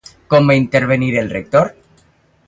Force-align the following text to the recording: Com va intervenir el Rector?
Com 0.33 0.47
va 0.51 0.55
intervenir 0.61 1.09
el 1.23 1.29
Rector? 1.33 1.69